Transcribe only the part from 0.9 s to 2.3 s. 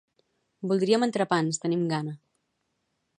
entrepans, tenim gana.